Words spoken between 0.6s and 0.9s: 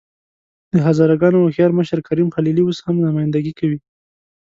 د